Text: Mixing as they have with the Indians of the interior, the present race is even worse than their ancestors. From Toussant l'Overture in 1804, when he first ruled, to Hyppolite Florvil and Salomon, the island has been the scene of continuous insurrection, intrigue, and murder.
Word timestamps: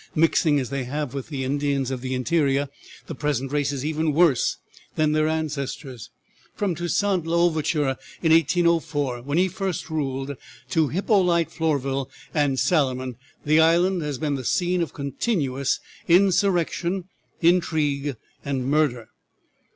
Mixing 0.15 0.59
as 0.59 0.71
they 0.71 0.85
have 0.85 1.13
with 1.13 1.27
the 1.29 1.43
Indians 1.43 1.91
of 1.91 2.01
the 2.01 2.15
interior, 2.15 2.69
the 3.05 3.13
present 3.13 3.51
race 3.51 3.71
is 3.71 3.85
even 3.85 4.13
worse 4.13 4.57
than 4.95 5.11
their 5.11 5.27
ancestors. 5.27 6.09
From 6.55 6.73
Toussant 6.73 7.27
l'Overture 7.27 7.97
in 8.23 8.31
1804, 8.31 9.21
when 9.21 9.37
he 9.37 9.47
first 9.47 9.91
ruled, 9.91 10.35
to 10.71 10.87
Hyppolite 10.87 11.51
Florvil 11.51 12.09
and 12.33 12.59
Salomon, 12.59 13.15
the 13.45 13.59
island 13.59 14.01
has 14.01 14.17
been 14.17 14.33
the 14.33 14.43
scene 14.43 14.81
of 14.81 14.91
continuous 14.91 15.79
insurrection, 16.07 17.03
intrigue, 17.43 18.15
and 18.43 18.65
murder. 18.65 19.09